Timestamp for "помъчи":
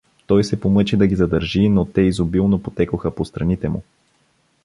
0.61-0.97